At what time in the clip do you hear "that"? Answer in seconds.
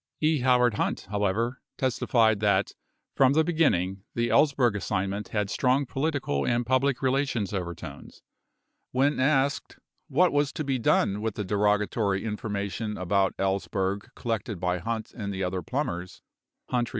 2.39-2.71